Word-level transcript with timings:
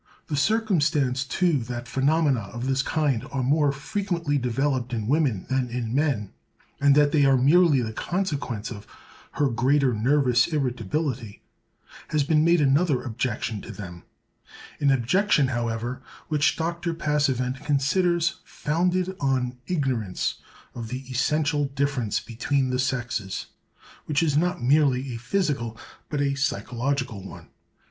The 0.29 0.35
circumstance, 0.35 1.23
too, 1.23 1.59
that 1.65 1.87
phenomena 1.87 2.39
of 2.51 2.65
this 2.65 2.81
kind 2.81 3.27
are 3.31 3.43
more 3.43 3.71
frequently 3.71 4.39
developed 4.39 4.93
in 4.93 5.05
women 5.07 5.45
than 5.47 5.69
in 5.69 5.93
men, 5.93 6.31
and 6.79 6.95
that 6.95 7.11
they 7.11 7.23
are 7.23 7.37
merely 7.37 7.83
the 7.83 7.93
consequence 7.93 8.71
of 8.71 8.87
her 9.33 9.47
greater 9.47 9.93
nervous 9.93 10.47
irritability, 10.47 11.43
has 12.07 12.23
been 12.23 12.43
made 12.43 12.61
another 12.61 13.03
objection 13.03 13.61
to 13.61 13.71
them—an 13.71 14.89
objection, 14.89 15.49
however, 15.49 16.01
which 16.29 16.55
Dr. 16.57 16.95
Passavent 16.95 17.59
considers 17.63 18.37
founded 18.43 19.15
on 19.19 19.59
ignorance 19.67 20.41
of 20.73 20.87
the 20.87 21.05
essential 21.11 21.65
difference 21.65 22.19
between 22.19 22.71
the 22.71 22.79
sexes, 22.79 23.45
which 24.07 24.23
is 24.23 24.35
not 24.35 24.63
merely 24.63 25.13
a 25.13 25.19
physical 25.19 25.77
but 26.09 26.21
a 26.21 26.33
psychological 26.33 27.23
one. 27.23 27.49